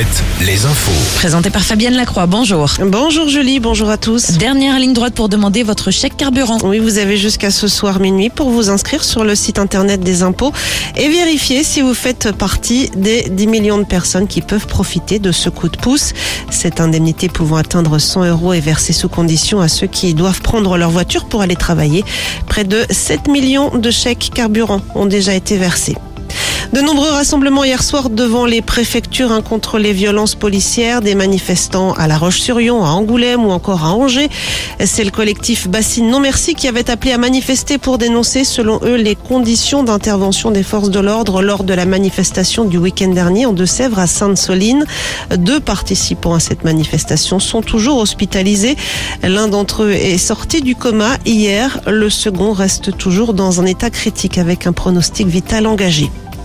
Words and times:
Alouette, 0.00 0.24
les 0.46 0.64
infos. 0.64 1.16
Présenté 1.16 1.50
par 1.50 1.62
Fabienne 1.62 1.94
Lacroix, 1.94 2.26
bonjour. 2.26 2.70
Bonjour 2.86 3.28
Julie, 3.28 3.60
bonjour 3.60 3.90
à 3.90 3.98
tous. 3.98 4.32
Dernière 4.38 4.78
ligne 4.78 4.94
droite 4.94 5.12
pour 5.12 5.28
demander 5.28 5.62
votre 5.62 5.90
chèque 5.90 6.16
carburant. 6.16 6.56
Oui, 6.62 6.78
vous 6.78 6.96
avez 6.96 7.18
jusqu'à 7.18 7.50
ce 7.50 7.68
soir 7.68 8.00
minuit 8.00 8.30
pour 8.30 8.48
vous 8.48 8.70
inscrire 8.70 9.04
sur 9.04 9.24
le 9.24 9.34
site 9.34 9.58
internet 9.58 10.00
des 10.00 10.22
impôts 10.22 10.52
et 10.96 11.08
vérifier 11.08 11.64
si 11.64 11.82
vous 11.82 11.92
faites 11.92 12.32
partie 12.32 12.88
des 12.96 13.28
10 13.28 13.46
millions 13.46 13.78
de 13.78 13.84
personnes 13.84 14.26
qui 14.26 14.40
peuvent 14.40 14.66
profiter 14.66 15.18
de 15.18 15.32
ce 15.32 15.50
coup 15.50 15.68
de 15.68 15.76
pouce. 15.76 16.14
Cette 16.50 16.80
indemnité 16.80 17.28
pouvant 17.28 17.56
atteindre 17.56 17.98
100 17.98 18.24
euros 18.24 18.54
est 18.54 18.60
versée 18.60 18.94
sous 18.94 19.10
condition 19.10 19.60
à 19.60 19.68
ceux 19.68 19.86
qui 19.86 20.14
doivent 20.14 20.40
prendre 20.40 20.78
leur 20.78 20.90
voiture 20.90 21.26
pour 21.26 21.42
aller 21.42 21.56
travailler. 21.56 22.04
Près 22.46 22.64
de 22.64 22.86
7 22.88 23.28
millions 23.28 23.76
de 23.76 23.90
chèques 23.90 24.30
carburant 24.32 24.80
ont 24.94 25.06
déjà 25.06 25.34
été 25.34 25.58
versés. 25.58 25.96
De 26.72 26.80
nombreux 26.80 27.10
rassemblements 27.10 27.64
hier 27.64 27.82
soir 27.82 28.10
devant 28.10 28.46
les 28.46 28.62
préfectures 28.62 29.32
hein, 29.32 29.42
contre 29.42 29.80
les 29.80 29.92
violences 29.92 30.36
policières, 30.36 31.00
des 31.00 31.16
manifestants 31.16 31.94
à 31.94 32.06
La 32.06 32.16
Roche-sur-Yon, 32.16 32.84
à 32.84 32.90
Angoulême 32.90 33.44
ou 33.44 33.50
encore 33.50 33.84
à 33.84 33.92
Angers. 33.92 34.28
C'est 34.78 35.02
le 35.02 35.10
collectif 35.10 35.66
Bassine 35.66 36.08
Non 36.08 36.20
Merci 36.20 36.54
qui 36.54 36.68
avait 36.68 36.88
appelé 36.88 37.10
à 37.10 37.18
manifester 37.18 37.76
pour 37.76 37.98
dénoncer, 37.98 38.44
selon 38.44 38.78
eux, 38.84 38.94
les 38.94 39.16
conditions 39.16 39.82
d'intervention 39.82 40.52
des 40.52 40.62
forces 40.62 40.90
de 40.90 41.00
l'ordre 41.00 41.42
lors 41.42 41.64
de 41.64 41.74
la 41.74 41.86
manifestation 41.86 42.64
du 42.64 42.78
week-end 42.78 43.08
dernier 43.08 43.46
en 43.46 43.52
Deux-Sèvres 43.52 43.98
à 43.98 44.06
Sainte-Soline. 44.06 44.84
Deux 45.38 45.58
participants 45.58 46.34
à 46.34 46.40
cette 46.40 46.62
manifestation 46.62 47.40
sont 47.40 47.62
toujours 47.62 47.98
hospitalisés. 47.98 48.76
L'un 49.24 49.48
d'entre 49.48 49.82
eux 49.82 49.90
est 49.90 50.18
sorti 50.18 50.62
du 50.62 50.76
coma 50.76 51.16
hier. 51.26 51.80
Le 51.88 52.08
second 52.10 52.52
reste 52.52 52.96
toujours 52.96 53.34
dans 53.34 53.60
un 53.60 53.66
état 53.66 53.90
critique 53.90 54.38
avec 54.38 54.68
un 54.68 54.72
pronostic 54.72 55.26
vital 55.26 55.66
engagé. 55.66 56.10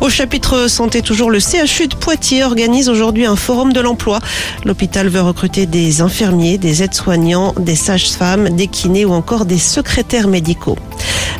Au 0.00 0.08
chapitre 0.08 0.68
santé, 0.68 1.02
toujours 1.02 1.30
le 1.30 1.40
CHU 1.40 1.88
de 1.88 1.94
Poitiers 1.94 2.44
organise 2.44 2.88
aujourd'hui 2.88 3.26
un 3.26 3.36
forum 3.36 3.72
de 3.72 3.80
l'emploi. 3.80 4.20
L'hôpital 4.64 5.08
veut 5.08 5.20
recruter 5.20 5.66
des 5.66 6.00
infirmiers, 6.00 6.58
des 6.58 6.82
aides-soignants, 6.82 7.54
des 7.58 7.74
sages-femmes, 7.74 8.50
des 8.50 8.66
kinés 8.66 9.04
ou 9.04 9.12
encore 9.12 9.44
des 9.44 9.58
secrétaires 9.58 10.28
médicaux. 10.28 10.76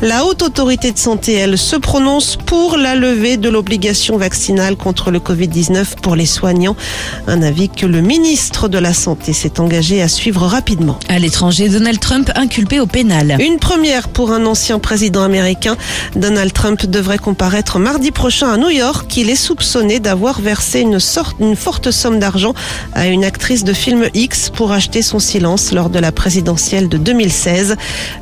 La 0.02 0.24
haute 0.24 0.42
autorité 0.42 0.92
de 0.92 0.98
santé, 0.98 1.34
elle, 1.34 1.58
se 1.58 1.76
prononce 1.76 2.36
pour 2.36 2.78
la 2.78 2.94
levée 2.94 3.36
de 3.36 3.50
l'obligation 3.50 4.16
vaccinale 4.16 4.76
contre 4.76 5.10
le 5.10 5.18
Covid-19 5.18 5.96
pour 6.00 6.16
les 6.16 6.24
soignants. 6.24 6.74
Un 7.26 7.42
avis 7.42 7.68
que 7.68 7.84
le 7.84 8.00
ministre 8.00 8.68
de 8.68 8.78
la 8.78 8.94
Santé 8.94 9.34
s'est 9.34 9.60
engagé 9.60 10.00
à 10.00 10.08
suivre 10.08 10.46
rapidement. 10.46 10.98
À 11.08 11.18
l'étranger, 11.18 11.68
Donald 11.68 12.00
Trump 12.00 12.30
inculpé 12.34 12.80
au 12.80 12.86
pénal. 12.86 13.36
Une 13.40 13.58
première 13.58 14.08
pour 14.08 14.32
un 14.32 14.46
ancien 14.46 14.78
président 14.78 15.22
américain. 15.22 15.76
Donald 16.16 16.54
Trump 16.54 16.86
devrait 16.86 17.18
comparaître 17.18 17.78
mardi 17.78 18.10
prochain 18.10 18.39
à 18.48 18.56
New 18.56 18.70
York. 18.70 19.16
Il 19.16 19.28
est 19.28 19.36
soupçonné 19.36 20.00
d'avoir 20.00 20.40
versé 20.40 20.80
une, 20.80 20.98
une 21.40 21.56
forte 21.56 21.90
somme 21.90 22.18
d'argent 22.18 22.54
à 22.94 23.06
une 23.06 23.24
actrice 23.24 23.64
de 23.64 23.72
film 23.72 24.08
X 24.14 24.50
pour 24.50 24.72
acheter 24.72 25.02
son 25.02 25.18
silence 25.18 25.72
lors 25.72 25.90
de 25.90 25.98
la 25.98 26.12
présidentielle 26.12 26.88
de 26.88 26.96
2016. 26.96 27.76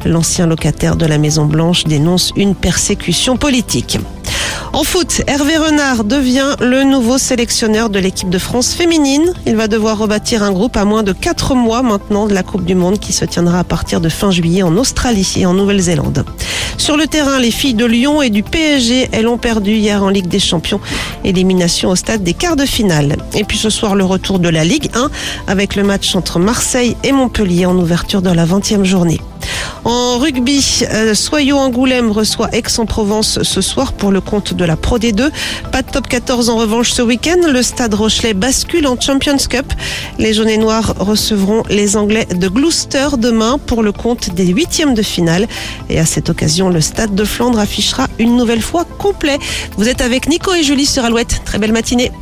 L'ancien 0.05 0.47
locataire 0.47 0.97
de 0.97 1.07
la 1.07 1.19
Maison 1.19 1.47
Blanche 1.47 1.85
dénonce 1.85 2.33
une 2.37 2.55
persécution 2.55 3.37
politique. 3.37 3.99
En 4.73 4.85
foot, 4.85 5.23
Hervé 5.27 5.57
Renard 5.57 6.05
devient 6.05 6.55
le 6.61 6.85
nouveau 6.85 7.17
sélectionneur 7.19 7.89
de 7.89 7.99
l'équipe 7.99 8.29
de 8.29 8.39
France 8.39 8.75
féminine. 8.75 9.33
Il 9.47 9.57
va 9.57 9.67
devoir 9.67 9.99
rebâtir 9.99 10.43
un 10.43 10.53
groupe 10.53 10.77
à 10.77 10.85
moins 10.85 11.03
de 11.03 11.13
4 11.13 11.55
mois 11.55 11.83
maintenant 11.83 12.27
de 12.27 12.35
la 12.35 12.43
Coupe 12.43 12.65
du 12.65 12.75
Monde 12.75 12.99
qui 12.99 13.13
se 13.13 13.25
tiendra 13.25 13.61
à 13.61 13.65
partir 13.65 14.01
de 14.01 14.09
fin 14.09 14.31
juillet 14.31 14.63
en 14.63 14.77
Australie 14.77 15.35
et 15.37 15.47
en 15.47 15.55
Nouvelle-Zélande. 15.55 16.25
Sur 16.77 16.97
le 16.97 17.07
terrain, 17.07 17.39
les 17.41 17.51
filles 17.51 17.75
de 17.75 17.87
Lyon 17.87 18.21
et 18.23 18.31
du 18.31 18.43
PSG, 18.43 19.09
elles 19.13 19.27
ont 19.27 19.39
perdu 19.39 19.73
hier 19.73 20.03
en 20.03 20.11
Ligue 20.11 20.29
des 20.29 20.39
Champions. 20.39 20.81
Élimination 21.25 21.91
au 21.91 21.97
stade 21.97 22.23
des 22.23 22.35
quarts 22.35 22.57
de 22.57 22.67
finale. 22.67 23.17
Et 23.35 23.45
puis 23.45 23.59
ce 23.59 23.71
soir, 23.71 23.97
le 23.97 24.05
retour 24.05 24.39
de 24.39 24.49
la 24.49 24.65
Ligue 24.65 24.91
1 24.95 25.11
avec 25.47 25.77
le 25.77 25.83
match 25.83 26.15
entre 26.15 26.39
Marseille 26.39 26.97
et 27.05 27.13
Montpellier 27.13 27.67
en 27.67 27.77
ouverture 27.77 28.23
de 28.23 28.31
la 28.31 28.45
20e 28.45 28.85
journée. 28.85 29.21
En 29.85 30.19
rugby, 30.19 30.83
euh, 30.93 31.15
Soyaux 31.15 31.57
Angoulême 31.57 32.11
reçoit 32.11 32.49
Aix-en-Provence 32.53 33.43
ce 33.43 33.61
soir 33.61 33.93
pour 33.93 34.11
le 34.11 34.21
compte 34.21 34.55
de 34.55 34.65
la 34.65 34.77
Pro 34.77 34.99
D2. 34.99 35.31
Pas 35.73 35.83
de 35.83 35.91
top 35.91 36.09
14 36.09 36.49
en 36.49 36.57
revanche 36.57 36.93
ce 36.93 37.03
week-end. 37.03 37.41
Le 37.51 37.63
stade 37.63 37.95
Rochelet 37.95 38.35
bascule 38.35 38.87
en 38.87 39.01
Champions 39.01 39.39
Cup. 39.49 39.73
Les 40.19 40.35
jaunes 40.35 40.49
et 40.49 40.59
noirs 40.59 40.95
recevront 40.99 41.63
les 41.69 41.97
Anglais 41.97 42.27
de 42.27 42.49
Gloucester 42.49 43.09
demain 43.17 43.59
pour 43.59 43.83
le 43.83 43.93
compte 43.93 44.35
des 44.35 44.47
huitièmes 44.47 44.95
de 44.95 45.03
finale. 45.03 45.47
Et 45.89 45.99
à 45.99 46.07
cette 46.07 46.31
occasion, 46.31 46.69
le 46.69 46.81
stade 46.81 47.15
de 47.15 47.25
Flandre 47.25 47.59
affichera 47.59 48.09
une 48.19 48.37
nouvelle 48.37 48.63
fois 48.63 48.85
complet. 48.99 49.39
Vous 49.77 49.89
êtes 49.89 50.01
avec 50.01 50.29
Nico 50.29 50.53
et 50.55 50.63
Julie 50.63 50.87
sur 50.87 51.05
Alouette. 51.05 51.43
Très 51.45 51.59
belle 51.59 51.73
matinée. 51.73 52.13